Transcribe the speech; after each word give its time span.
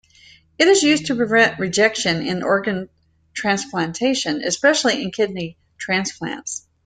It 0.57 0.67
is 0.67 0.81
used 0.81 1.05
to 1.05 1.15
prevent 1.15 1.59
rejection 1.59 2.25
in 2.25 2.41
organ 2.41 2.89
transplantation, 3.35 4.41
especially 4.43 5.03
in 5.03 5.11
kidney 5.11 5.57
transplants. 5.77 6.65